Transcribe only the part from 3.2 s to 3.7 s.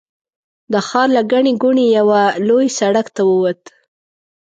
ووت.